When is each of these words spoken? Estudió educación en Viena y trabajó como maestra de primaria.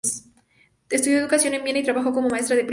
Estudió 0.89 1.19
educación 1.19 1.53
en 1.53 1.63
Viena 1.63 1.77
y 1.77 1.83
trabajó 1.83 2.11
como 2.11 2.27
maestra 2.27 2.55
de 2.55 2.61
primaria. 2.63 2.69